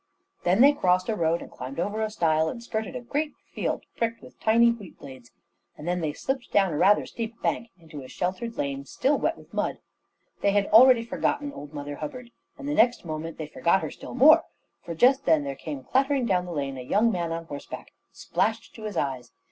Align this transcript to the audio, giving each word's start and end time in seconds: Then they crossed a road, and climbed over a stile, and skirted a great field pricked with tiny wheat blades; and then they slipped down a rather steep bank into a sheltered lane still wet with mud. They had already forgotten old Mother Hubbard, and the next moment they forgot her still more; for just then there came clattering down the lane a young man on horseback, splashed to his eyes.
Then 0.45 0.61
they 0.61 0.73
crossed 0.73 1.09
a 1.09 1.15
road, 1.15 1.43
and 1.43 1.51
climbed 1.51 1.79
over 1.79 2.01
a 2.01 2.09
stile, 2.09 2.49
and 2.49 2.63
skirted 2.63 2.95
a 2.95 3.01
great 3.01 3.35
field 3.53 3.83
pricked 3.95 4.23
with 4.23 4.39
tiny 4.39 4.71
wheat 4.71 4.97
blades; 4.97 5.29
and 5.77 5.87
then 5.87 6.01
they 6.01 6.11
slipped 6.11 6.51
down 6.51 6.73
a 6.73 6.77
rather 6.77 7.05
steep 7.05 7.39
bank 7.43 7.69
into 7.77 8.01
a 8.01 8.07
sheltered 8.07 8.57
lane 8.57 8.83
still 8.85 9.19
wet 9.19 9.37
with 9.37 9.53
mud. 9.53 9.77
They 10.41 10.53
had 10.53 10.65
already 10.69 11.03
forgotten 11.05 11.53
old 11.53 11.71
Mother 11.75 11.97
Hubbard, 11.97 12.31
and 12.57 12.67
the 12.67 12.73
next 12.73 13.05
moment 13.05 13.37
they 13.37 13.45
forgot 13.45 13.83
her 13.83 13.91
still 13.91 14.15
more; 14.15 14.45
for 14.83 14.95
just 14.95 15.25
then 15.25 15.43
there 15.43 15.53
came 15.53 15.83
clattering 15.83 16.25
down 16.25 16.45
the 16.45 16.51
lane 16.51 16.79
a 16.79 16.81
young 16.81 17.11
man 17.11 17.31
on 17.31 17.45
horseback, 17.45 17.91
splashed 18.11 18.73
to 18.73 18.85
his 18.85 18.97
eyes. 18.97 19.33